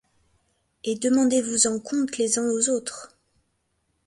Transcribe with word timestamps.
Et 0.83 0.95
demandez-vous-en 0.95 1.79
compte 1.79 2.17
les 2.17 2.39
uns 2.39 2.49
aux 2.49 2.69
autres! 2.69 3.15